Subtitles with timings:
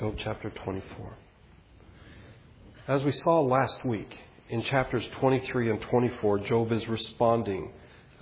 [0.00, 1.12] Job chapter 24.
[2.88, 4.18] As we saw last week,
[4.48, 7.70] in chapters 23 and 24, Job is responding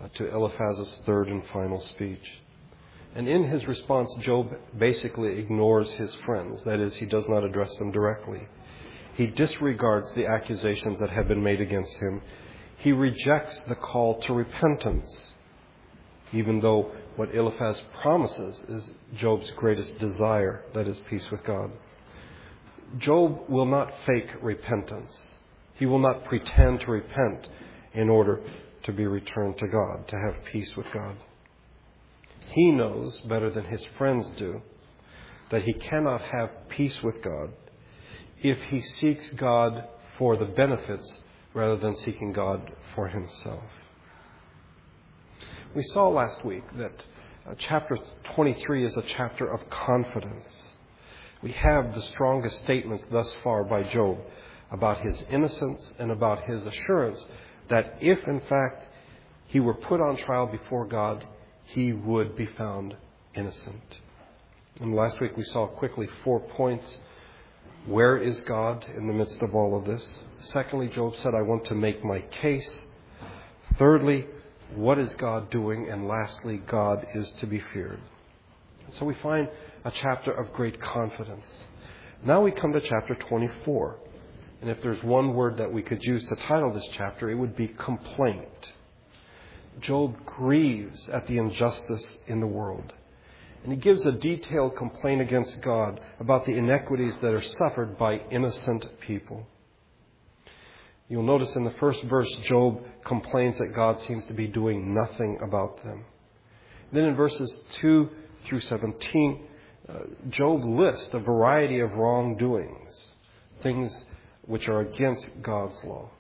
[0.03, 2.41] uh, to Eliphaz's third and final speech.
[3.15, 6.65] And in his response, Job basically ignores his friends.
[6.65, 8.49] That is, he does not address them directly.
[9.15, 12.23] He disregards the accusations that have been made against him.
[12.79, 15.35] He rejects the call to repentance,
[16.33, 21.71] even though what Eliphaz promises is Job's greatest desire, that is, peace with God.
[22.99, 25.31] Job will not fake repentance.
[25.75, 27.49] He will not pretend to repent
[27.93, 28.41] in order
[28.85, 31.17] to be returned to God, to have peace with God.
[32.53, 34.63] He knows better than his friends do
[35.51, 37.51] that he cannot have peace with God
[38.43, 39.85] if he seeks God
[40.17, 41.21] for the benefits
[41.55, 43.65] rather than seeking God for himself.
[45.75, 47.05] We saw last week that
[47.47, 47.99] uh, chapter
[48.35, 50.73] 23 is a chapter of confidence.
[51.43, 54.19] We have the strongest statements thus far by Job
[54.71, 57.29] about his innocence and about his assurance
[57.69, 58.87] that if, in fact,
[59.47, 61.27] he were put on trial before God,
[61.67, 62.97] he would be found
[63.35, 63.99] innocent.
[64.81, 66.99] And last week we saw quickly four points.
[67.85, 70.25] Where is God in the midst of all of this?
[70.39, 72.87] Secondly, Job said, I want to make my case.
[73.79, 74.27] Thirdly,
[74.75, 75.89] what is God doing?
[75.91, 78.01] And lastly, God is to be feared.
[78.91, 79.49] So we find
[79.85, 81.67] a chapter of great confidence.
[82.25, 83.97] Now we come to chapter 24.
[84.61, 87.57] And if there's one word that we could use to title this chapter, it would
[87.57, 88.73] be complaint.
[89.81, 92.93] Job grieves at the injustice in the world.
[93.63, 98.21] And he gives a detailed complaint against God about the inequities that are suffered by
[98.31, 99.47] innocent people.
[101.09, 105.39] You'll notice in the first verse, Job complains that God seems to be doing nothing
[105.43, 106.05] about them.
[106.93, 108.09] Then in verses 2
[108.45, 109.47] through 17,
[109.89, 109.95] uh,
[110.29, 113.15] Job lists a variety of wrongdoings,
[113.63, 114.07] things
[114.47, 116.11] which are against God's law.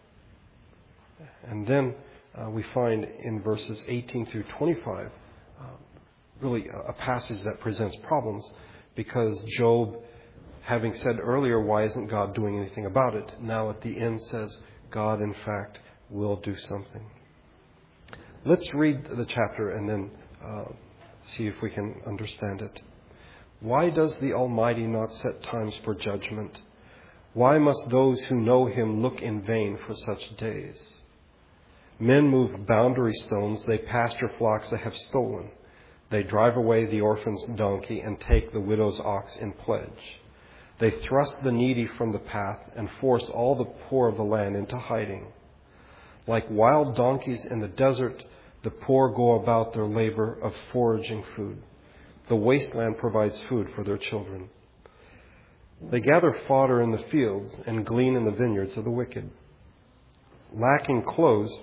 [1.44, 1.94] And then
[2.34, 5.06] uh, we find in verses 18 through 25
[5.60, 5.64] uh,
[6.40, 8.50] really a, a passage that presents problems
[8.94, 9.96] because Job,
[10.62, 14.58] having said earlier, why isn't God doing anything about it, now at the end says,
[14.90, 17.04] God, in fact, will do something.
[18.44, 20.10] Let's read the chapter and then
[20.44, 20.72] uh,
[21.22, 22.80] see if we can understand it.
[23.60, 26.60] Why does the Almighty not set times for judgment?
[27.34, 31.02] Why must those who know Him look in vain for such days?
[31.98, 35.50] Men move boundary stones, they pasture flocks they have stolen.
[36.10, 40.20] They drive away the orphan's donkey and take the widow's ox in pledge.
[40.78, 44.56] They thrust the needy from the path and force all the poor of the land
[44.56, 45.26] into hiding.
[46.26, 48.24] Like wild donkeys in the desert,
[48.62, 51.62] the poor go about their labor of foraging food.
[52.28, 54.50] The wasteland provides food for their children.
[55.80, 59.30] They gather fodder in the fields and glean in the vineyards of the wicked.
[60.52, 61.56] Lacking clothes,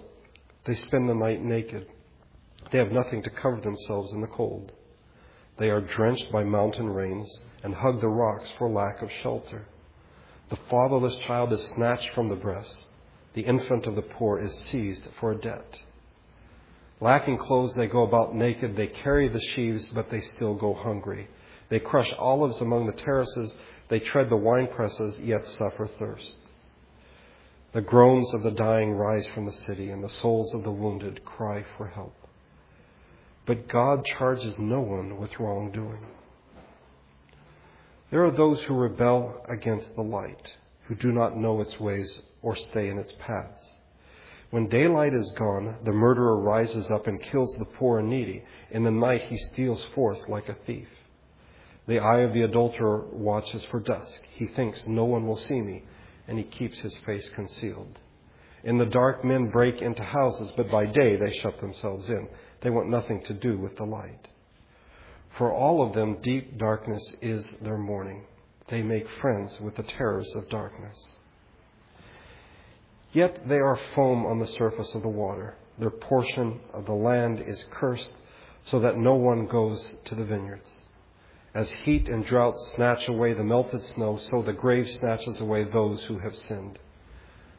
[0.65, 1.87] they spend the night naked.
[2.71, 4.71] They have nothing to cover themselves in the cold.
[5.57, 9.65] They are drenched by mountain rains and hug the rocks for lack of shelter.
[10.49, 12.87] The fatherless child is snatched from the breast.
[13.33, 15.79] The infant of the poor is seized for a debt.
[17.01, 18.75] Lacking clothes, they go about naked.
[18.75, 21.27] They carry the sheaves, but they still go hungry.
[21.69, 23.57] They crush olives among the terraces.
[23.89, 26.37] They tread the wine presses, yet suffer thirst.
[27.73, 31.25] The groans of the dying rise from the city, and the souls of the wounded
[31.25, 32.15] cry for help.
[33.45, 36.05] But God charges no one with wrongdoing.
[38.11, 40.57] There are those who rebel against the light,
[40.87, 43.75] who do not know its ways or stay in its paths.
[44.51, 48.43] When daylight is gone, the murderer rises up and kills the poor and needy.
[48.71, 50.87] In the night he steals forth like a thief.
[51.87, 54.23] The eye of the adulterer watches for dusk.
[54.31, 55.83] He thinks, No one will see me,
[56.27, 57.99] and he keeps his face concealed.
[58.63, 62.27] In the dark, men break into houses, but by day they shut themselves in.
[62.65, 64.27] They want nothing to do with the light.
[65.37, 68.23] For all of them, deep darkness is their morning.
[68.69, 71.15] They make friends with the terrors of darkness.
[73.13, 75.53] Yet they are foam on the surface of the water.
[75.77, 78.15] Their portion of the land is cursed,
[78.65, 80.85] so that no one goes to the vineyards.
[81.53, 86.03] As heat and drought snatch away the melted snow, so the grave snatches away those
[86.05, 86.79] who have sinned.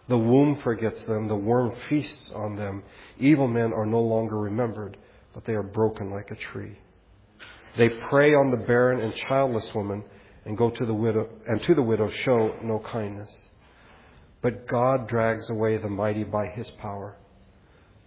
[0.08, 2.84] The womb forgets them, the worm feasts on them.
[3.18, 4.96] Evil men are no longer remembered,
[5.34, 6.78] but they are broken like a tree.
[7.76, 10.04] They prey on the barren and childless woman
[10.44, 13.30] and go to the widow and to the widow show no kindness.
[14.42, 17.16] But God drags away the mighty by his power.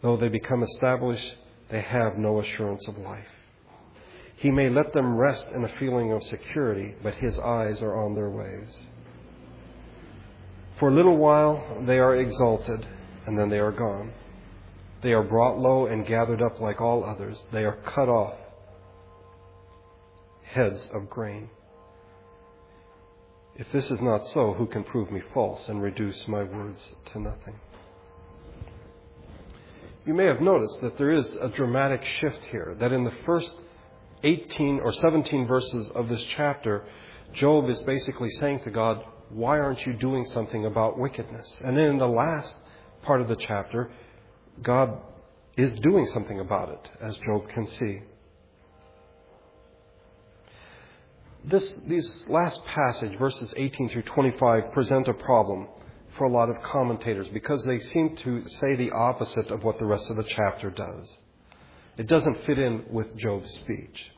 [0.01, 1.35] Though they become established,
[1.69, 3.27] they have no assurance of life.
[4.37, 8.15] He may let them rest in a feeling of security, but his eyes are on
[8.15, 8.87] their ways.
[10.79, 12.87] For a little while they are exalted,
[13.25, 14.13] and then they are gone.
[15.01, 17.45] They are brought low and gathered up like all others.
[17.51, 18.37] They are cut off,
[20.43, 21.49] heads of grain.
[23.55, 27.19] If this is not so, who can prove me false and reduce my words to
[27.19, 27.59] nothing?
[30.05, 33.53] You may have noticed that there is a dramatic shift here, that in the first
[34.23, 36.85] 18 or 17 verses of this chapter,
[37.33, 41.61] Job is basically saying to God, Why aren't you doing something about wickedness?
[41.63, 42.55] And then in the last
[43.03, 43.91] part of the chapter,
[44.61, 44.97] God
[45.57, 48.01] is doing something about it, as Job can see.
[51.45, 55.67] This, these last passage, verses 18 through 25, present a problem
[56.17, 59.85] for a lot of commentators because they seem to say the opposite of what the
[59.85, 61.19] rest of the chapter does.
[61.97, 64.11] It doesn't fit in with Job's speech.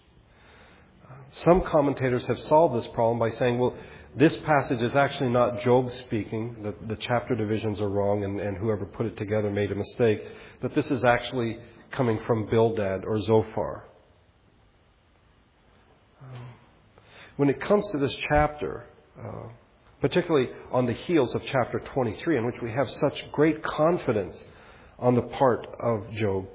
[1.32, 3.76] Some commentators have solved this problem by saying, well,
[4.16, 8.58] this passage is actually not Job speaking, that the chapter divisions are wrong and, and
[8.58, 10.22] whoever put it together made a mistake,
[10.62, 11.58] that this is actually
[11.92, 13.86] coming from Bildad or Zophar.
[17.38, 18.84] When it comes to this chapter,
[19.20, 19.48] uh,
[20.02, 24.44] particularly on the heels of chapter 23, in which we have such great confidence
[25.00, 26.48] on the part of Job,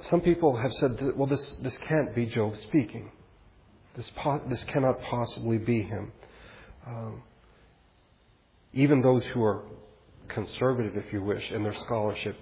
[0.00, 3.10] some people have said, that, well, this, this can't be Job speaking.
[3.98, 6.12] This, po- this cannot possibly be him.
[6.86, 7.22] Um,
[8.72, 9.64] even those who are
[10.28, 12.36] conservative, if you wish, in their scholarship,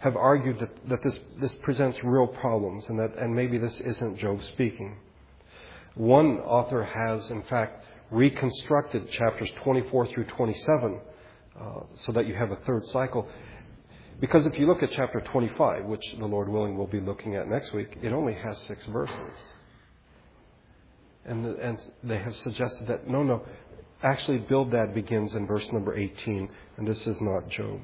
[0.00, 4.18] have argued that, that this, this presents real problems and that and maybe this isn't
[4.18, 4.98] Job speaking.
[5.94, 11.00] One author has, in fact, reconstructed chapters 24 through 27
[11.58, 13.26] uh, so that you have a third cycle.
[14.20, 17.48] Because if you look at chapter 25, which the Lord willing we'll be looking at
[17.48, 19.54] next week, it only has six verses.
[21.24, 23.42] And, the, and they have suggested that no, no,
[24.02, 27.80] actually, Bildad begins in verse number 18, and this is not Job.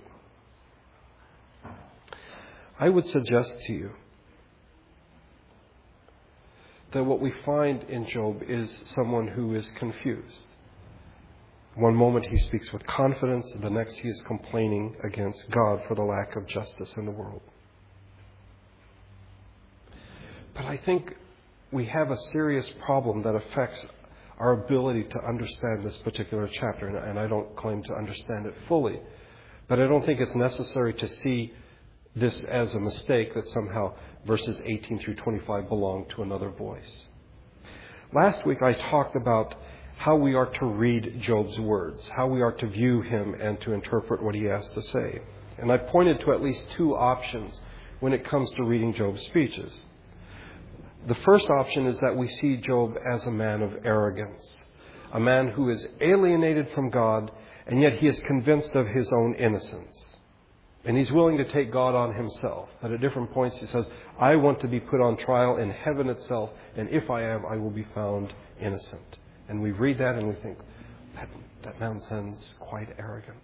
[2.78, 3.90] I would suggest to you
[6.92, 10.46] that what we find in Job is someone who is confused.
[11.74, 16.04] One moment he speaks with confidence, the next he is complaining against God for the
[16.04, 17.42] lack of justice in the world.
[20.54, 21.16] But I think
[21.74, 23.84] we have a serious problem that affects
[24.38, 29.00] our ability to understand this particular chapter, and I don't claim to understand it fully.
[29.66, 31.52] But I don't think it's necessary to see
[32.14, 33.94] this as a mistake that somehow
[34.24, 37.08] verses 18 through 25 belong to another voice.
[38.12, 39.56] Last week I talked about
[39.96, 43.72] how we are to read Job's words, how we are to view him and to
[43.72, 45.22] interpret what he has to say.
[45.58, 47.60] And I pointed to at least two options
[47.98, 49.84] when it comes to reading Job's speeches.
[51.06, 54.64] The first option is that we see Job as a man of arrogance,
[55.12, 57.30] a man who is alienated from God,
[57.66, 60.16] and yet he is convinced of his own innocence.
[60.86, 62.68] And he's willing to take God on himself.
[62.80, 66.08] That at different points he says, I want to be put on trial in heaven
[66.08, 69.18] itself, and if I am, I will be found innocent.
[69.48, 70.58] And we read that and we think,
[71.16, 71.28] that,
[71.62, 73.38] that man sounds quite arrogant.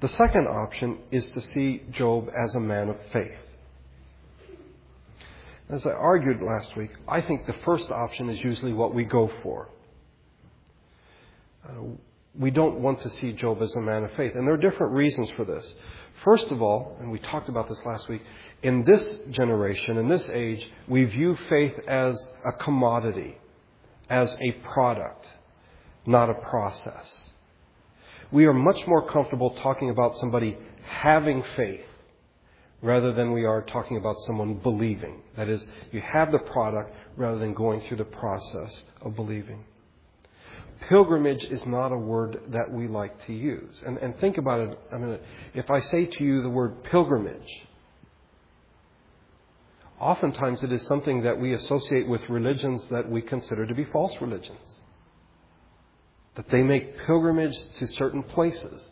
[0.00, 3.38] The second option is to see Job as a man of faith.
[5.72, 9.30] As I argued last week, I think the first option is usually what we go
[9.42, 9.70] for.
[11.66, 11.72] Uh,
[12.38, 14.32] we don't want to see Job as a man of faith.
[14.34, 15.74] And there are different reasons for this.
[16.24, 18.20] First of all, and we talked about this last week,
[18.62, 22.14] in this generation, in this age, we view faith as
[22.44, 23.38] a commodity
[24.10, 25.32] as a product,
[26.04, 27.30] not a process.
[28.30, 31.86] We are much more comfortable talking about somebody having faith
[32.82, 35.22] rather than we are talking about someone believing.
[35.36, 39.64] That is, you have the product rather than going through the process of believing.
[40.88, 43.80] Pilgrimage is not a word that we like to use.
[43.86, 45.22] And, and think about it a minute.
[45.54, 47.66] If I say to you the word pilgrimage,
[50.00, 54.20] oftentimes it is something that we associate with religions that we consider to be false
[54.20, 54.82] religions.
[56.34, 58.90] That they make pilgrimage to certain places.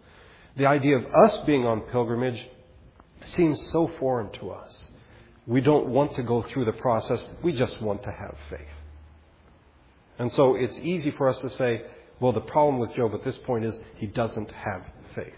[0.57, 2.41] The idea of us being on pilgrimage
[3.25, 4.85] seems so foreign to us.
[5.47, 8.69] We don't want to go through the process, we just want to have faith.
[10.19, 11.83] And so it's easy for us to say,
[12.21, 14.85] well, the problem with Job at this point is he doesn't have
[15.15, 15.33] faith.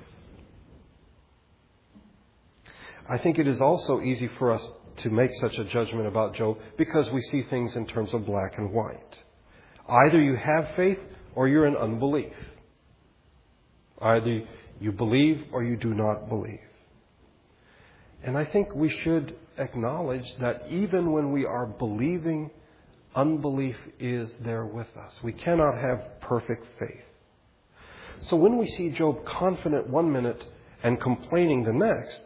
[3.09, 6.59] I think it is also easy for us to make such a judgment about Job
[6.77, 9.19] because we see things in terms of black and white.
[9.89, 10.99] Either you have faith
[11.35, 12.35] or you're in unbelief.
[14.01, 14.43] Either
[14.81, 16.61] you believe or you do not believe.
[18.25, 22.51] And I think we should acknowledge that even when we are believing,
[23.15, 25.19] unbelief is there with us.
[25.23, 27.05] We cannot have perfect faith.
[28.23, 30.47] So when we see Job confident one minute
[30.83, 32.25] and complaining the next,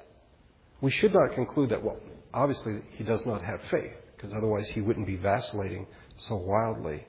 [0.80, 1.98] we should not conclude that, well,
[2.34, 5.86] obviously he does not have faith, because otherwise he wouldn't be vacillating
[6.18, 7.06] so wildly.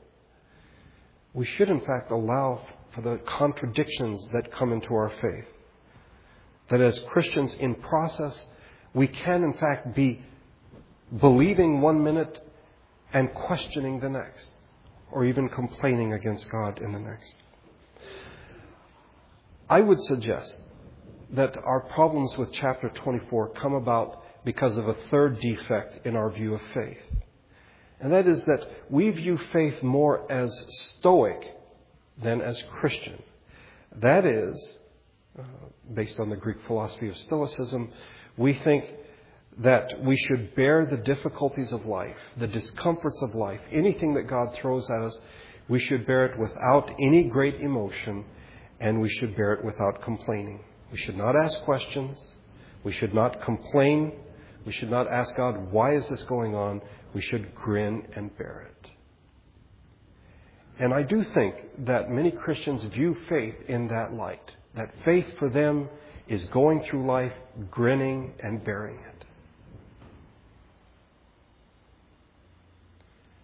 [1.34, 5.46] We should, in fact, allow for the contradictions that come into our faith.
[6.70, 8.46] That as Christians in process,
[8.94, 10.22] we can, in fact, be
[11.20, 12.40] believing one minute
[13.14, 14.52] and questioning the next,
[15.12, 17.36] or even complaining against God in the next.
[19.70, 20.62] I would suggest
[21.32, 26.30] that our problems with chapter 24 come about because of a third defect in our
[26.30, 27.00] view of faith.
[28.00, 31.54] And that is that we view faith more as stoic
[32.22, 33.22] than as Christian.
[33.98, 34.80] That is,
[35.38, 35.44] uh,
[35.94, 37.92] based on the Greek philosophy of Stoicism,
[38.38, 38.86] we think
[39.60, 44.54] that we should bear the difficulties of life, the discomforts of life, anything that God
[44.54, 45.20] throws at us,
[45.68, 48.24] we should bear it without any great emotion,
[48.80, 50.64] and we should bear it without complaining.
[50.92, 52.18] We should not ask questions.
[52.84, 54.14] We should not complain.
[54.66, 56.82] We should not ask God, why is this going on?
[57.14, 58.92] We should grin and bear it.
[60.80, 64.56] And I do think that many Christians view faith in that light.
[64.76, 65.90] That faith for them
[66.28, 67.34] is going through life
[67.72, 69.26] grinning and bearing it.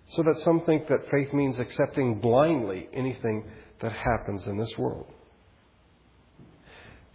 [0.10, 3.46] So that some think that faith means accepting blindly anything
[3.80, 5.08] that happens in this world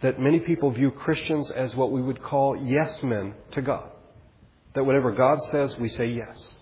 [0.01, 3.89] that many people view Christians as what we would call yes men to God.
[4.75, 6.59] That whatever God says, we say yes.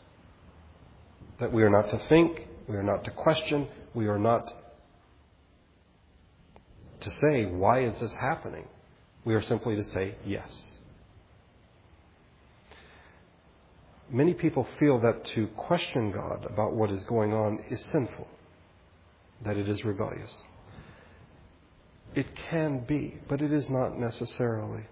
[1.39, 4.51] That we are not to think, we are not to question, we are not
[7.01, 8.65] to say, why is this happening?
[9.27, 10.79] We are simply to say yes.
[14.09, 18.25] Many people feel that to question God about what is going on is sinful,
[19.43, 20.43] that it is rebellious.
[22.15, 24.85] It can be, but it is not necessarily.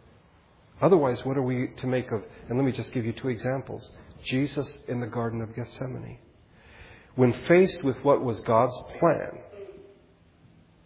[0.82, 2.22] Otherwise, what are we to make of?
[2.50, 3.90] And let me just give you two examples.
[4.22, 6.18] Jesus in the Garden of Gethsemane.
[7.16, 9.40] When faced with what was God's plan,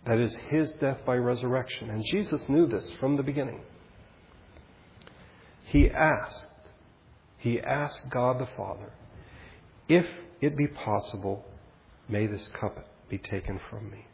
[0.09, 3.61] that is his death by resurrection, and Jesus knew this from the beginning,
[5.65, 6.49] he asked,
[7.37, 8.91] he asked God the Father,
[9.87, 10.07] if
[10.41, 11.45] it be possible,
[12.07, 14.07] may this cup be taken from me.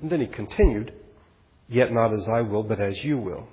[0.00, 0.94] And then he continued,
[1.68, 3.46] Yet not as I will, but as you will.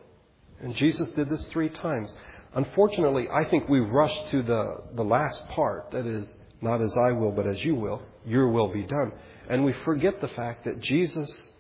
[0.62, 2.14] And Jesus did this three times.
[2.54, 7.12] Unfortunately, I think we rush to the, the last part, that is, not as I
[7.12, 8.02] will, but as you will.
[8.26, 9.12] Your will be done.
[9.50, 11.52] And we forget the fact that Jesus,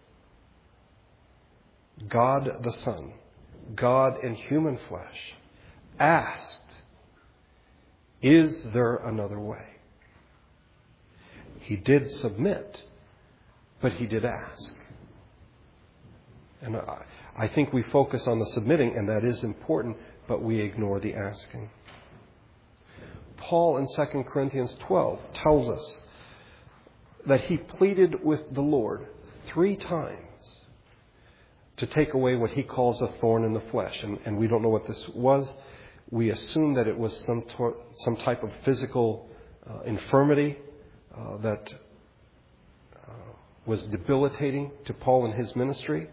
[2.07, 3.13] God the Son,
[3.75, 5.33] God in human flesh,
[5.99, 6.71] asked,
[8.21, 9.65] Is there another way?
[11.61, 12.83] He did submit,
[13.81, 14.75] but he did ask.
[16.61, 16.77] And
[17.35, 21.15] I think we focus on the submitting, and that is important, but we ignore the
[21.15, 21.69] asking.
[23.41, 25.99] Paul in 2 Corinthians 12 tells us
[27.25, 29.07] that he pleaded with the Lord
[29.47, 30.65] three times
[31.77, 34.03] to take away what he calls a thorn in the flesh.
[34.03, 35.51] And, and we don't know what this was.
[36.09, 39.27] We assume that it was some, tor- some type of physical
[39.69, 40.57] uh, infirmity
[41.15, 41.73] uh, that
[42.95, 43.11] uh,
[43.65, 46.07] was debilitating to Paul in his ministry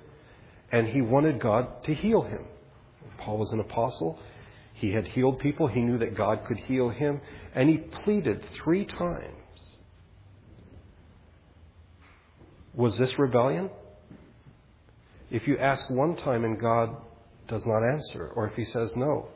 [0.70, 2.44] and he wanted God to heal him.
[3.18, 4.18] Paul was an apostle.
[4.78, 5.66] He had healed people.
[5.66, 7.20] He knew that God could heal him.
[7.52, 9.76] And he pleaded three times.
[12.74, 13.70] Was this rebellion?
[15.32, 16.96] If you ask one time and God
[17.48, 19.26] does not answer, or if he says no,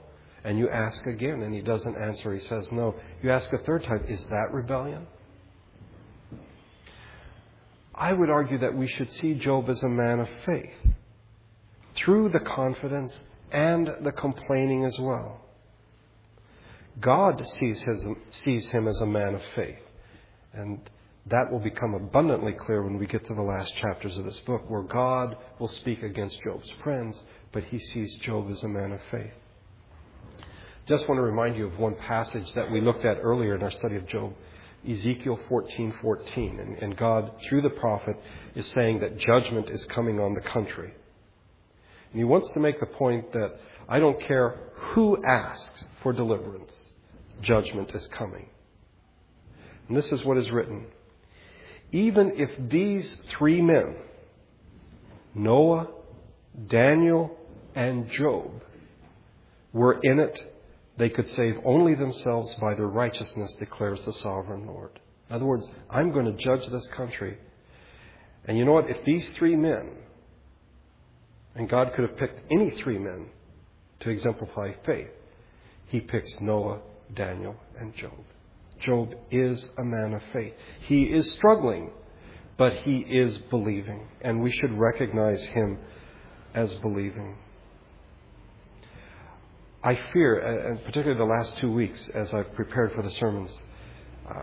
[0.45, 3.83] and you ask again and he doesn't answer, he says no, you ask a third
[3.83, 5.09] time, is that rebellion?
[7.93, 10.95] I would argue that we should see Job as a man of faith
[11.97, 13.21] through the confidence
[13.53, 15.41] and the complaining as well.
[17.01, 19.79] God sees, his, sees him as a man of faith.
[20.53, 20.81] And
[21.27, 24.69] that will become abundantly clear when we get to the last chapters of this book,
[24.69, 29.01] where God will speak against Job's friends, but he sees Job as a man of
[29.11, 29.33] faith.
[30.87, 33.71] Just want to remind you of one passage that we looked at earlier in our
[33.71, 34.35] study of Job,
[34.89, 38.17] Ezekiel 14:14, 14, and, and God, through the prophet,
[38.57, 40.93] is saying that judgment is coming on the country.
[42.13, 44.59] And he wants to make the point that I don't care
[44.95, 46.93] who asks for deliverance,
[47.41, 48.47] judgment is coming.
[49.89, 50.87] And this is what is written.
[51.91, 53.97] Even if these three men,
[55.35, 55.89] Noah,
[56.69, 57.37] Daniel,
[57.75, 58.63] and Job,
[59.73, 60.53] were in it,
[60.99, 65.01] they could save only themselves by their righteousness, declares the sovereign Lord.
[65.31, 67.39] In other words, I'm going to judge this country.
[68.45, 68.91] And you know what?
[68.91, 69.91] If these three men,
[71.55, 73.27] and God could have picked any three men
[74.01, 75.11] to exemplify faith,
[75.87, 76.81] He picks Noah,
[77.15, 78.13] Daniel, and Job.
[78.81, 80.55] Job is a man of faith.
[80.81, 81.91] He is struggling,
[82.57, 85.79] but he is believing, and we should recognize him
[86.55, 87.37] as believing.
[89.85, 93.63] I fear, and particularly the last two weeks as I've prepared for the sermons,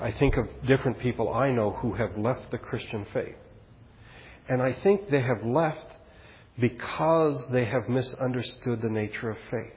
[0.01, 3.35] I think of different people I know who have left the Christian faith.
[4.49, 5.97] And I think they have left
[6.59, 9.73] because they have misunderstood the nature of faith.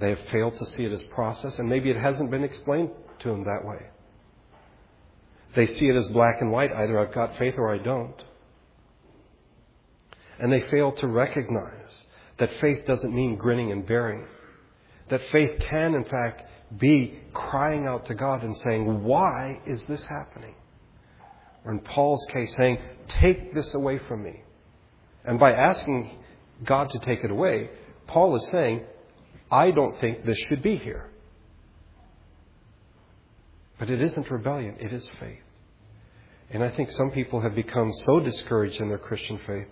[0.00, 2.90] They have failed to see it as process, and maybe it hasn't been explained
[3.20, 3.86] to them that way.
[5.54, 8.22] They see it as black and white either I've got faith or I don't.
[10.38, 12.06] And they fail to recognize
[12.38, 14.26] that faith doesn't mean grinning and bearing.
[15.08, 16.44] That faith can, in fact,
[16.76, 20.54] be crying out to God and saying, Why is this happening?
[21.64, 24.43] Or in Paul's case, saying, Take this away from me.
[25.24, 26.10] And by asking
[26.64, 27.70] God to take it away,
[28.06, 28.82] Paul is saying,
[29.50, 31.10] I don't think this should be here.
[33.78, 35.40] But it isn't rebellion, it is faith.
[36.50, 39.66] And I think some people have become so discouraged in their Christian faith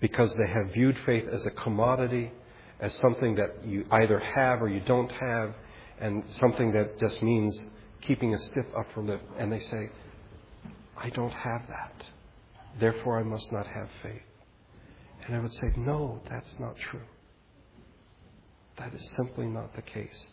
[0.00, 2.30] because they have viewed faith as a commodity,
[2.80, 5.54] as something that you either have or you don't have,
[6.00, 7.70] and something that just means
[8.02, 9.22] keeping a stiff upper lip.
[9.38, 9.90] And they say,
[10.96, 12.10] I don't have that.
[12.78, 14.22] Therefore, I must not have faith.
[15.26, 17.02] And I would say, no, that's not true.
[18.76, 20.26] That is simply not the case.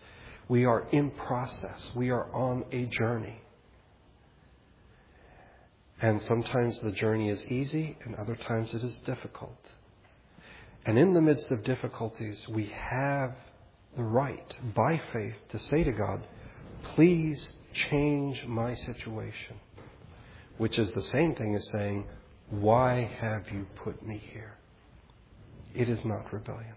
[0.47, 1.91] We are in process.
[1.95, 3.41] We are on a journey.
[6.01, 9.71] And sometimes the journey is easy, and other times it is difficult.
[10.85, 13.35] And in the midst of difficulties, we have
[13.95, 16.27] the right, by faith, to say to God,
[16.95, 19.57] Please change my situation.
[20.57, 22.05] Which is the same thing as saying,
[22.49, 24.57] Why have you put me here?
[25.73, 26.75] It is not rebellion.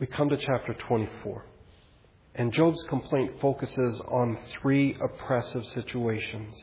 [0.00, 1.44] We come to chapter 24.
[2.34, 6.62] And Job's complaint focuses on three oppressive situations.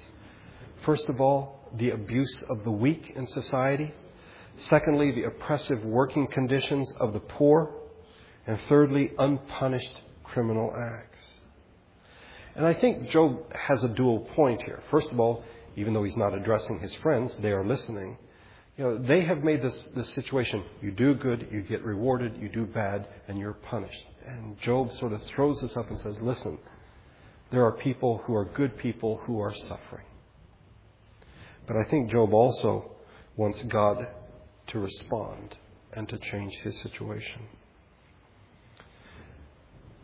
[0.86, 3.94] First of all, the abuse of the weak in society.
[4.58, 7.74] Secondly, the oppressive working conditions of the poor.
[8.46, 11.40] And thirdly, unpunished criminal acts.
[12.56, 14.82] And I think Job has a dual point here.
[14.92, 15.44] First of all,
[15.76, 18.18] even though he's not addressing his friends, they are listening.
[18.78, 22.50] You know, they have made this, this situation you do good, you get rewarded, you
[22.50, 24.06] do bad, and you're punished.
[24.26, 26.58] And Job sort of throws this up and says, listen,
[27.52, 30.06] there are people who are good people who are suffering.
[31.68, 32.96] But I think Job also
[33.36, 34.08] wants God
[34.68, 35.58] to respond
[35.94, 37.42] and to change his situation.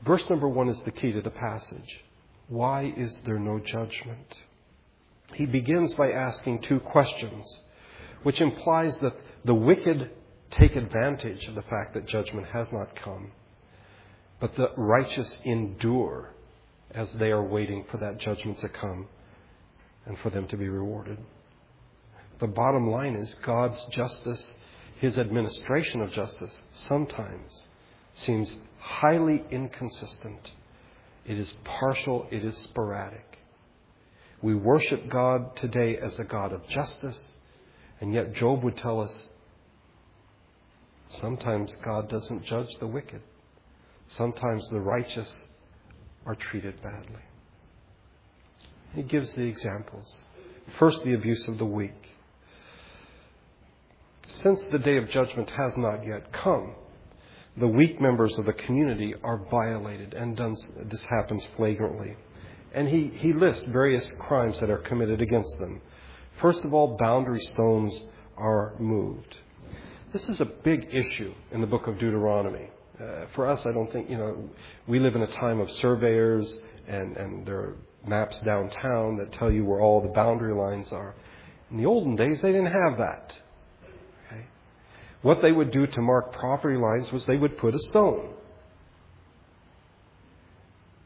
[0.06, 2.03] Verse number one is the key to the passage.
[2.47, 4.43] Why is there no judgment?
[5.34, 7.62] He begins by asking two questions
[8.24, 10.10] which implies that the wicked
[10.50, 13.32] take advantage of the fact that judgment has not come,
[14.40, 16.34] but the righteous endure
[16.92, 19.08] as they are waiting for that judgment to come
[20.06, 21.18] and for them to be rewarded.
[22.40, 24.56] The bottom line is God's justice,
[25.00, 27.66] His administration of justice, sometimes
[28.13, 30.52] seems highly inconsistent.
[31.26, 33.40] It is partial, it is sporadic.
[34.41, 37.38] We worship God today as a God of justice
[38.00, 39.28] and yet, Job would tell us
[41.10, 43.21] sometimes God doesn't judge the wicked,
[44.08, 45.47] sometimes the righteous
[46.26, 47.21] are treated badly.
[48.93, 50.26] He gives the examples.
[50.78, 52.15] First, the abuse of the weak.
[54.28, 56.76] Since the day of judgment has not yet come,
[57.56, 62.15] the weak members of the community are violated, and done, this happens flagrantly.
[62.73, 65.82] And he, he lists various crimes that are committed against them.
[66.41, 67.99] First of all, boundary stones
[68.36, 69.38] are moved.
[70.13, 72.69] This is a big issue in the book of Deuteronomy.
[72.99, 74.49] Uh, for us, I don't think, you know,
[74.88, 79.51] we live in a time of surveyors and, and there are maps downtown that tell
[79.51, 81.13] you where all the boundary lines are.
[81.69, 83.38] In the olden days, they didn't have that.
[84.27, 84.45] Okay?
[85.21, 88.34] What they would do to mark property lines was they would put a stone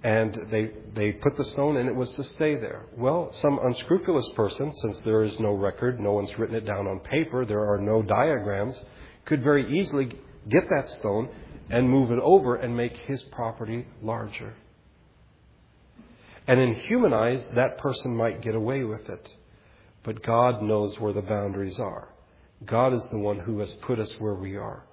[0.03, 2.85] and they, they put the stone and it was to stay there.
[2.97, 6.99] Well, some unscrupulous person, since there is no record, no one's written it down on
[6.99, 8.83] paper, there are no diagrams,
[9.25, 10.11] could very easily
[10.49, 11.29] get that stone
[11.69, 14.55] and move it over and make his property larger.
[16.47, 19.33] And in human eyes, that person might get away with it.
[20.03, 22.09] But God knows where the boundaries are.
[22.65, 24.83] God is the one who has put us where we are.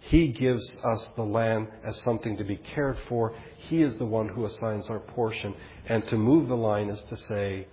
[0.00, 3.34] He gives us the land as something to be cared for.
[3.56, 5.54] He is the one who assigns our portion.
[5.86, 7.66] And to move the line is to say,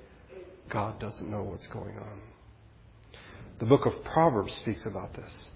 [0.69, 2.21] God doesn't know what's going on.
[3.59, 5.49] The book of Proverbs speaks about this.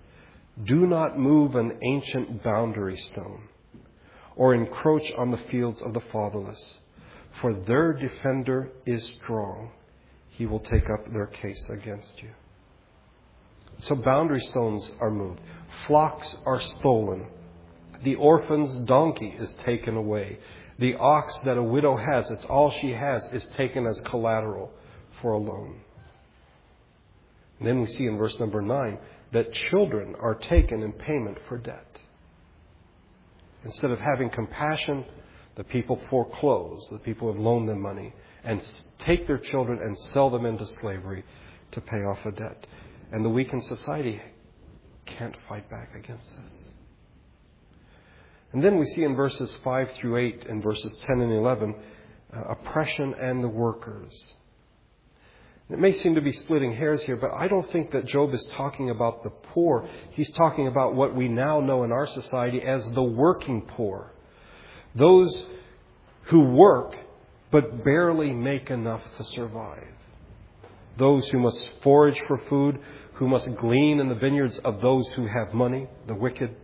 [0.63, 3.47] Do not move an ancient boundary stone
[4.35, 6.79] or encroach on the fields of the fatherless,
[7.41, 9.71] for their defender is strong.
[10.29, 12.29] He will take up their case against you.
[13.79, 15.39] So boundary stones are moved.
[15.85, 17.27] Flocks are stolen.
[18.03, 20.39] The orphan's donkey is taken away.
[20.79, 24.71] The ox that a widow has, it's all she has, is taken as collateral
[25.21, 25.79] for a loan.
[27.59, 28.97] And then we see in verse number 9
[29.31, 31.99] that children are taken in payment for debt.
[33.63, 35.05] Instead of having compassion,
[35.55, 38.13] the people foreclose, the people have loaned them money,
[38.43, 38.61] and
[38.99, 41.23] take their children and sell them into slavery
[41.71, 42.67] to pay off a debt.
[43.11, 44.21] And the weakened society
[45.05, 46.69] can't fight back against this.
[48.53, 51.75] And then we see in verses 5 through 8 and verses 10 and 11
[52.33, 54.35] uh, oppression and the workers.
[55.69, 58.43] It may seem to be splitting hairs here, but I don't think that Job is
[58.55, 59.87] talking about the poor.
[60.11, 64.13] He's talking about what we now know in our society as the working poor.
[64.95, 65.45] Those
[66.23, 66.95] who work
[67.51, 69.96] but barely make enough to survive
[70.97, 72.79] those who must forage for food,
[73.13, 76.55] who must glean in the vineyards of those who have money, the wicked,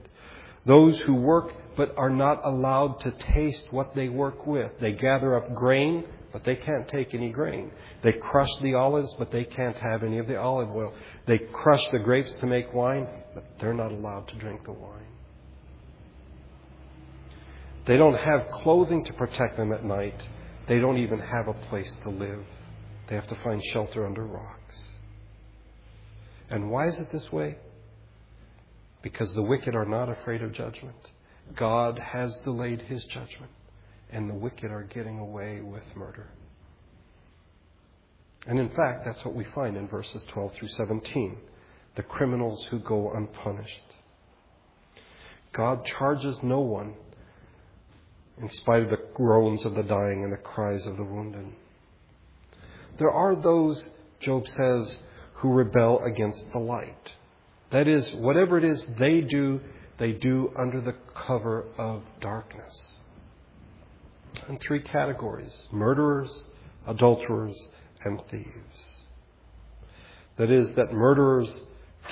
[0.65, 4.71] those who work but are not allowed to taste what they work with.
[4.79, 7.71] They gather up grain, but they can't take any grain.
[8.01, 10.93] They crush the olives, but they can't have any of the olive oil.
[11.25, 15.07] They crush the grapes to make wine, but they're not allowed to drink the wine.
[17.85, 20.21] They don't have clothing to protect them at night.
[20.67, 22.45] They don't even have a place to live.
[23.07, 24.83] They have to find shelter under rocks.
[26.49, 27.57] And why is it this way?
[29.01, 31.11] Because the wicked are not afraid of judgment.
[31.55, 33.51] God has delayed his judgment,
[34.09, 36.29] and the wicked are getting away with murder.
[38.47, 41.37] And in fact, that's what we find in verses 12 through 17
[41.95, 43.95] the criminals who go unpunished.
[45.51, 46.95] God charges no one
[48.39, 51.45] in spite of the groans of the dying and the cries of the wounded.
[52.97, 54.99] There are those, Job says,
[55.35, 57.13] who rebel against the light.
[57.71, 59.59] That is, whatever it is they do,
[59.97, 63.01] they do under the cover of darkness.
[64.47, 66.45] In three categories murderers,
[66.87, 67.57] adulterers,
[68.03, 69.01] and thieves.
[70.37, 71.61] That is, that murderers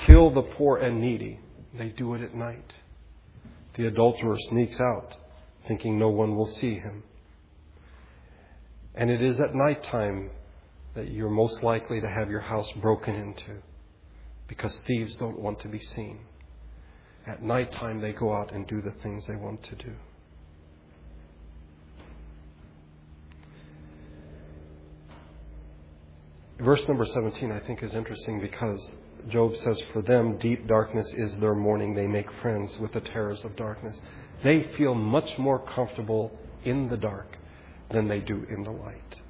[0.06, 1.40] kill the poor and needy.
[1.74, 2.72] They do it at night.
[3.74, 5.16] The adulterer sneaks out,
[5.66, 7.02] thinking no one will see him.
[8.94, 10.30] And it is at night time
[10.94, 13.62] that you're most likely to have your house broken into
[14.46, 16.20] because thieves don't want to be seen.
[17.26, 19.92] At night time, they go out and do the things they want to do.
[26.58, 28.94] Verse number 17, I think, is interesting because
[29.28, 31.94] Job says, For them, deep darkness is their morning.
[31.94, 34.00] They make friends with the terrors of darkness.
[34.42, 37.36] They feel much more comfortable in the dark
[37.90, 39.21] than they do in the light.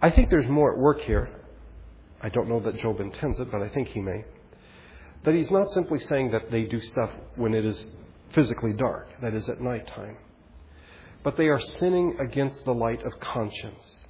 [0.00, 1.28] I think there's more at work here.
[2.20, 4.24] I don't know that Job intends it, but I think he may.
[5.24, 7.90] That he's not simply saying that they do stuff when it is
[8.32, 10.16] physically dark, that is at nighttime,
[11.22, 14.06] but they are sinning against the light of conscience.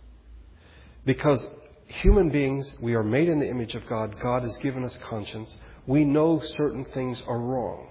[1.04, 1.48] Because
[1.86, 4.16] human beings, we are made in the image of God.
[4.20, 5.56] God has given us conscience.
[5.86, 7.86] We know certain things are wrong.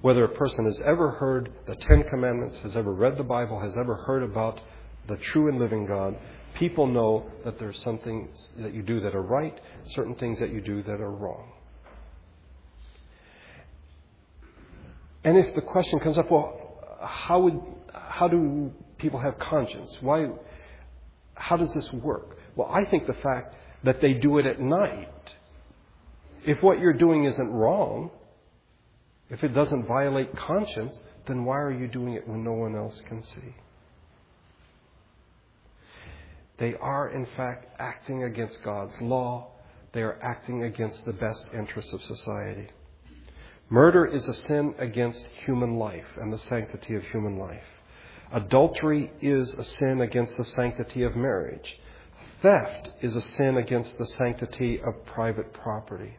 [0.00, 3.76] Whether a person has ever heard the Ten Commandments, has ever read the Bible, has
[3.78, 4.60] ever heard about
[5.08, 6.16] the true and living God,
[6.54, 9.58] people know that there's some things that you do that are right,
[9.90, 11.52] certain things that you do that are wrong.
[15.24, 16.58] And if the question comes up, well,
[17.00, 17.60] how would
[17.92, 19.96] how do people have conscience?
[20.00, 20.30] Why
[21.34, 22.36] how does this work?
[22.56, 25.08] Well, I think the fact that they do it at night.
[26.44, 28.10] If what you're doing isn't wrong,
[29.30, 33.00] if it doesn't violate conscience, then why are you doing it when no one else
[33.02, 33.54] can see?
[36.62, 39.48] They are, in fact, acting against God's law.
[39.90, 42.68] They are acting against the best interests of society.
[43.68, 47.66] Murder is a sin against human life and the sanctity of human life.
[48.30, 51.80] Adultery is a sin against the sanctity of marriage.
[52.42, 56.16] Theft is a sin against the sanctity of private property.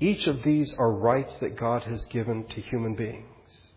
[0.00, 3.72] Each of these are rights that God has given to human beings.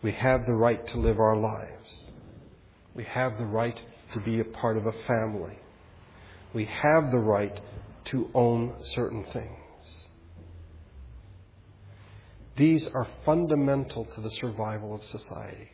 [0.00, 2.12] We have the right to live our lives.
[2.94, 5.58] We have the right to be a part of a family.
[6.52, 7.60] We have the right
[8.06, 10.06] to own certain things.
[12.56, 15.70] These are fundamental to the survival of society.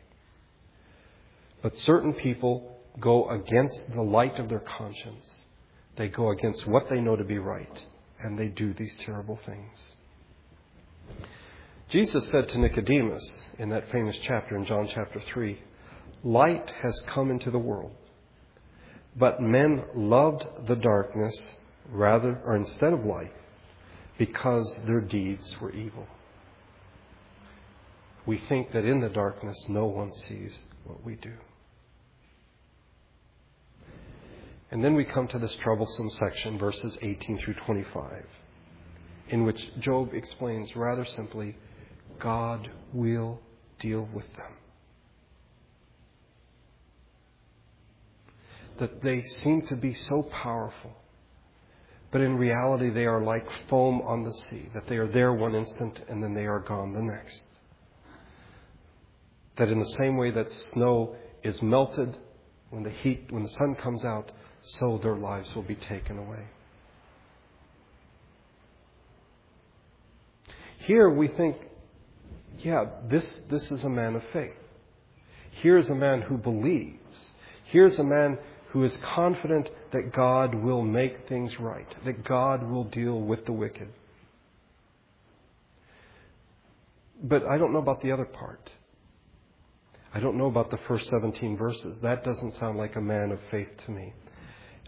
[1.61, 5.45] But certain people go against the light of their conscience.
[5.97, 7.81] They go against what they know to be right,
[8.19, 9.93] and they do these terrible things.
[11.89, 15.59] Jesus said to Nicodemus in that famous chapter in John chapter 3
[16.23, 17.95] Light has come into the world,
[19.19, 21.57] but men loved the darkness
[21.91, 23.33] rather, or instead of light,
[24.17, 26.07] because their deeds were evil.
[28.25, 31.33] We think that in the darkness no one sees what we do.
[34.71, 38.25] And then we come to this troublesome section, verses 18 through 25,
[39.29, 41.57] in which Job explains rather simply
[42.19, 43.41] God will
[43.79, 44.53] deal with them.
[48.79, 50.91] That they seem to be so powerful,
[52.11, 55.55] but in reality they are like foam on the sea, that they are there one
[55.55, 57.45] instant and then they are gone the next.
[59.57, 62.17] That in the same way that snow is melted
[62.69, 64.31] when the heat, when the sun comes out,
[64.63, 66.45] so their lives will be taken away.
[70.77, 71.57] Here we think
[72.59, 74.53] yeah, this, this is a man of faith.
[75.51, 76.97] Here's a man who believes.
[77.65, 78.37] Here's a man
[78.69, 83.51] who is confident that God will make things right, that God will deal with the
[83.51, 83.89] wicked.
[87.21, 88.69] But I don't know about the other part.
[90.13, 91.99] I don't know about the first 17 verses.
[92.01, 94.13] That doesn't sound like a man of faith to me.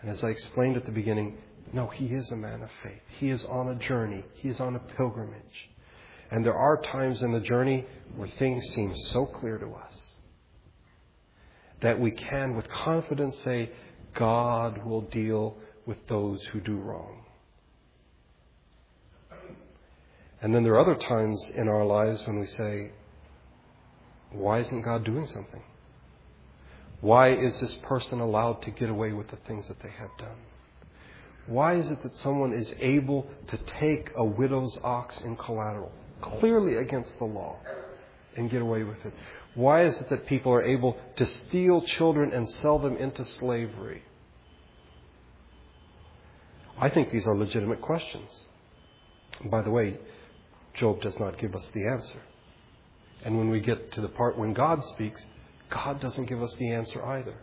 [0.02, 1.38] And as I explained at the beginning,
[1.74, 3.02] no, he is a man of faith.
[3.20, 5.70] He is on a journey, he is on a pilgrimage.
[6.32, 10.11] And there are times in the journey where things seem so clear to us
[11.82, 13.72] that we can, with confidence, say,
[14.14, 17.24] God will deal with those who do wrong.
[20.42, 22.92] And then there are other times in our lives when we say,
[24.32, 25.62] why isn't God doing something?
[27.02, 30.38] Why is this person allowed to get away with the things that they have done?
[31.48, 35.92] Why is it that someone is able to take a widow's ox in collateral?
[36.22, 37.58] clearly against the law
[38.36, 39.14] and get away with it?
[39.56, 44.04] Why is it that people are able to steal children and sell them into slavery?
[46.78, 48.46] I think these are legitimate questions.
[49.46, 49.98] by the way,
[50.74, 52.22] Job does not give us the answer.
[53.24, 55.24] And when we get to the part when God speaks,
[55.70, 57.36] God doesn't give us the answer either.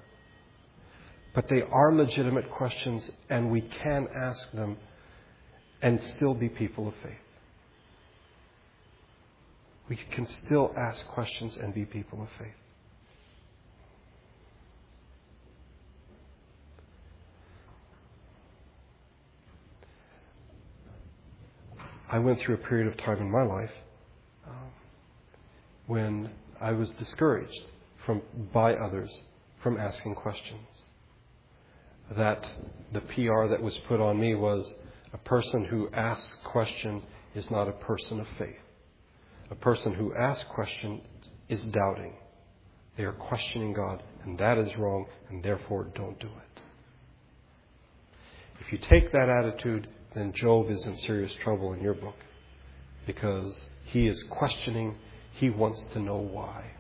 [1.35, 4.79] But they are legitimate questions, and we can ask them
[5.83, 7.28] and still be people of faith
[9.89, 12.53] we can still ask questions and be people of faith.
[22.11, 23.73] I went through a period of time in my life
[24.47, 24.71] um,
[25.87, 27.61] when I was discouraged
[28.07, 28.23] from
[28.53, 29.23] by others
[29.63, 30.87] from asking questions.
[32.11, 32.49] That
[32.93, 34.75] the PR that was put on me was
[35.13, 37.03] a person who asks question
[37.35, 38.57] is not a person of faith.
[39.51, 41.03] A person who asks questions
[41.49, 42.15] is doubting.
[42.97, 46.61] They are questioning God, and that is wrong, and therefore don't do it.
[48.61, 52.17] If you take that attitude, then Job is in serious trouble in your book
[53.07, 54.97] because he is questioning,
[55.33, 56.73] he wants to know why.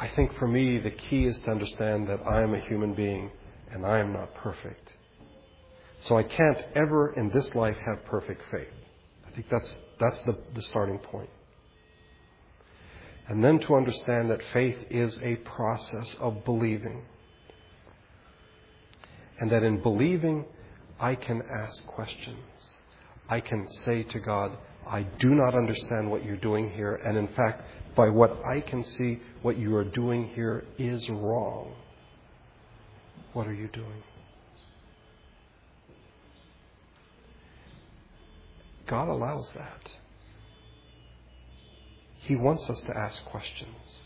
[0.00, 3.30] I think for me, the key is to understand that I am a human being
[3.70, 4.90] and I am not perfect.
[6.00, 8.77] So I can't ever in this life have perfect faith
[9.38, 11.30] think that's, that's the, the starting point.
[13.28, 17.02] And then to understand that faith is a process of believing.
[19.38, 20.44] And that in believing,
[20.98, 22.38] I can ask questions.
[23.28, 26.98] I can say to God, I do not understand what you're doing here.
[27.04, 27.62] And in fact,
[27.94, 31.74] by what I can see, what you are doing here is wrong.
[33.34, 34.02] What are you doing?
[38.88, 39.92] God allows that.
[42.20, 44.02] He wants us to ask questions.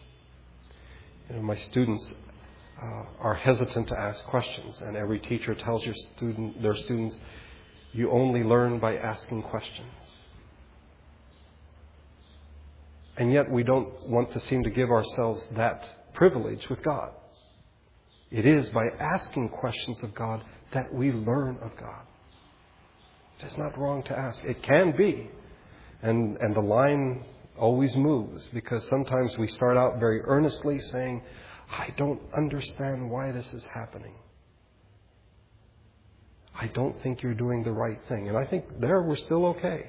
[1.29, 2.11] You know, my students
[2.81, 7.19] uh, are hesitant to ask questions, and every teacher tells your student, their students,
[7.93, 9.89] you only learn by asking questions.
[13.17, 17.11] And yet we don't want to seem to give ourselves that privilege with God.
[18.31, 20.43] It is by asking questions of God
[20.73, 22.07] that we learn of God.
[23.43, 24.45] It's not wrong to ask.
[24.45, 25.31] It can be.
[26.03, 27.25] And, and the line
[27.57, 31.23] always moves because sometimes we start out very earnestly saying,
[31.71, 34.15] I don't understand why this is happening.
[36.55, 38.29] I don't think you're doing the right thing.
[38.29, 39.89] And I think there we're still okay.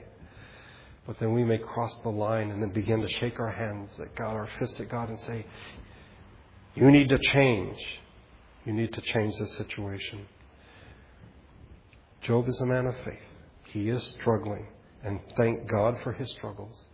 [1.06, 4.16] But then we may cross the line and then begin to shake our hands at
[4.16, 5.46] God, our fists at God, and say,
[6.76, 7.78] You need to change.
[8.66, 10.26] You need to change the situation.
[12.22, 13.20] Job is a man of faith.
[13.74, 14.68] He is struggling.
[15.04, 16.86] And thank God for his struggles.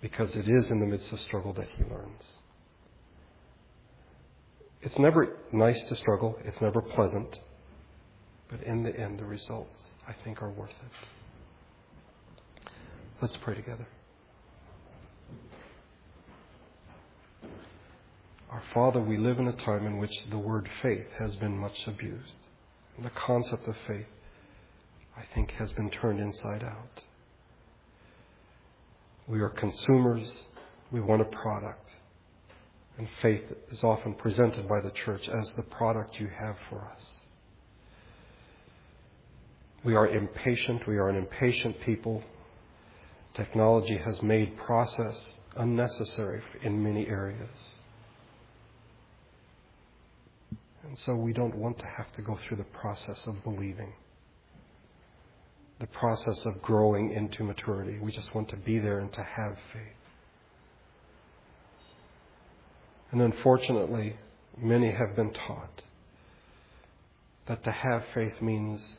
[0.00, 2.38] Because it is in the midst of struggle that he learns.
[4.82, 7.38] It's never nice to struggle, it's never pleasant.
[8.50, 12.68] But in the end, the results, I think, are worth it.
[13.22, 13.86] Let's pray together.
[18.50, 21.86] Our Father, we live in a time in which the word faith has been much
[21.86, 22.38] abused.
[22.96, 24.06] And the concept of faith,
[25.16, 27.02] I think, has been turned inside out.
[29.26, 30.44] We are consumers.
[30.90, 31.90] We want a product.
[32.98, 37.20] And faith is often presented by the church as the product you have for us.
[39.84, 40.86] We are impatient.
[40.86, 42.22] We are an impatient people.
[43.34, 47.74] Technology has made process unnecessary in many areas.
[50.84, 53.92] And so we don't want to have to go through the process of believing,
[55.82, 57.98] the process of growing into maturity.
[57.98, 59.82] We just want to be there and to have faith.
[63.10, 64.16] And unfortunately,
[64.56, 65.82] many have been taught
[67.46, 68.94] that to have faith means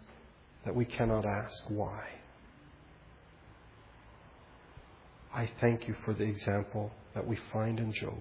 [0.66, 2.04] that we cannot ask why.
[5.34, 8.20] I thank you for the example that we find in Job.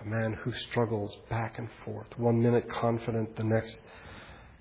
[0.00, 3.82] A man who struggles back and forth, one minute confident, the next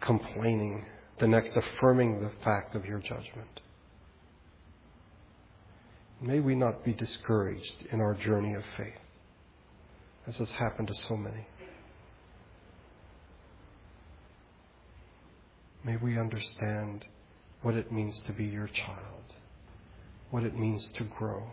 [0.02, 0.88] complaining,
[1.20, 3.60] the next affirming the fact of your judgment.
[6.22, 9.00] May we not be discouraged in our journey of faith,
[10.28, 11.48] as has happened to so many.
[15.84, 17.06] May we understand
[17.62, 19.24] what it means to be your child,
[20.30, 21.44] what it means to grow.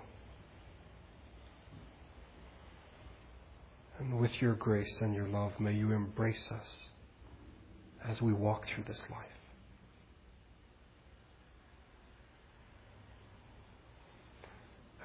[3.99, 6.91] And with your grace and your love, may you embrace us
[8.07, 9.27] as we walk through this life.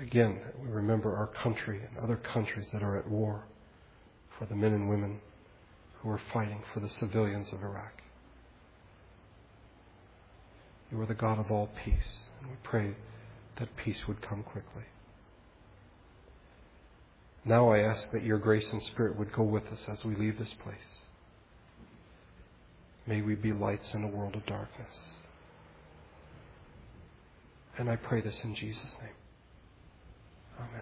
[0.01, 3.43] Again, we remember our country and other countries that are at war
[4.37, 5.19] for the men and women
[5.99, 8.01] who are fighting for the civilians of Iraq.
[10.91, 12.95] You are the God of all peace, and we pray
[13.57, 14.85] that peace would come quickly.
[17.45, 20.39] Now I ask that your grace and spirit would go with us as we leave
[20.39, 20.97] this place.
[23.05, 25.13] May we be lights in a world of darkness.
[27.77, 29.20] And I pray this in Jesus' name.
[30.62, 30.82] Amen.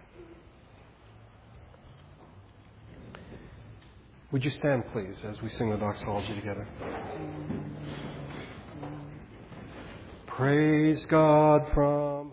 [4.32, 6.68] Would you stand, please, as we sing the doxology together?
[10.28, 12.29] Praise God from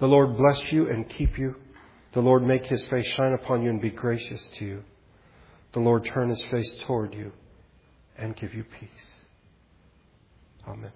[0.00, 1.56] The Lord bless you and keep you.
[2.12, 4.82] The Lord make his face shine upon you and be gracious to you.
[5.72, 7.32] The Lord turn his face toward you
[8.16, 9.16] and give you peace.
[10.66, 10.92] Amen.